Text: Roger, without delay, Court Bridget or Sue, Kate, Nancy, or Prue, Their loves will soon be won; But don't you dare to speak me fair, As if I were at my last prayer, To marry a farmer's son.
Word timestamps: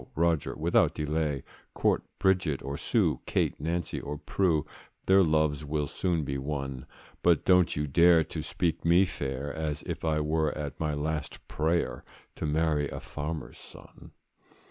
Roger, 0.15 0.55
without 0.55 0.95
delay, 0.95 1.43
Court 1.75 2.01
Bridget 2.17 2.63
or 2.63 2.75
Sue, 2.75 3.19
Kate, 3.27 3.59
Nancy, 3.59 4.01
or 4.01 4.17
Prue, 4.17 4.65
Their 5.05 5.21
loves 5.21 5.63
will 5.63 5.85
soon 5.85 6.23
be 6.23 6.39
won; 6.39 6.87
But 7.21 7.45
don't 7.45 7.75
you 7.75 7.85
dare 7.85 8.23
to 8.23 8.41
speak 8.41 8.83
me 8.83 9.05
fair, 9.05 9.53
As 9.53 9.83
if 9.83 10.03
I 10.03 10.19
were 10.19 10.57
at 10.57 10.79
my 10.79 10.95
last 10.95 11.47
prayer, 11.47 12.03
To 12.37 12.47
marry 12.47 12.89
a 12.89 12.99
farmer's 12.99 13.59
son. 13.59 14.09